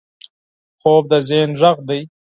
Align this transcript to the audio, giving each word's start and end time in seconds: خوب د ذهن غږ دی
خوب 0.81 1.03
د 1.11 1.13
ذهن 1.27 1.51
غږ 1.61 1.77
دی 1.89 2.01